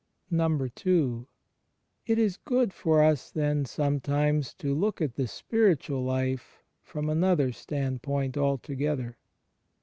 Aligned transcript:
n. 0.31 0.71
It 2.07 2.17
is 2.17 2.35
good 2.37 2.73
for 2.73 3.03
us 3.03 3.29
then, 3.29 3.65
sometimes, 3.65 4.55
to 4.55 4.73
look 4.73 4.99
at 4.99 5.13
the 5.13 5.27
spiritual 5.27 6.03
life 6.03 6.63
from 6.81 7.07
another 7.07 7.51
standpoint 7.51 8.35
altogether. 8.35 9.19